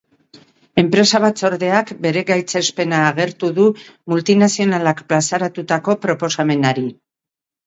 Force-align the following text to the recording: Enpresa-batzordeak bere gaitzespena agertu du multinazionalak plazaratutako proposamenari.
Enpresa-batzordeak 0.83 1.91
bere 2.05 2.23
gaitzespena 2.29 3.01
agertu 3.09 3.51
du 3.59 3.67
multinazionalak 4.15 5.05
plazaratutako 5.13 5.99
proposamenari. 6.09 6.89